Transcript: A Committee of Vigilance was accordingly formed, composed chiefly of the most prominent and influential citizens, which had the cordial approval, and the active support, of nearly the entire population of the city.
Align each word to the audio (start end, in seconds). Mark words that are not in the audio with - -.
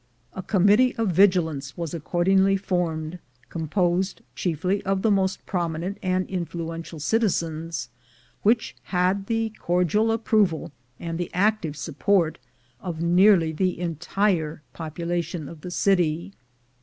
A 0.33 0.41
Committee 0.41 0.95
of 0.95 1.09
Vigilance 1.11 1.77
was 1.77 1.93
accordingly 1.93 2.57
formed, 2.57 3.19
composed 3.49 4.23
chiefly 4.35 4.81
of 4.83 5.03
the 5.03 5.11
most 5.11 5.45
prominent 5.45 5.99
and 6.01 6.27
influential 6.27 6.99
citizens, 6.99 7.87
which 8.41 8.75
had 8.85 9.27
the 9.27 9.53
cordial 9.59 10.11
approval, 10.11 10.71
and 10.99 11.19
the 11.19 11.29
active 11.35 11.77
support, 11.77 12.39
of 12.79 12.99
nearly 13.03 13.51
the 13.51 13.79
entire 13.79 14.63
population 14.73 15.47
of 15.47 15.61
the 15.61 15.69
city. 15.69 16.31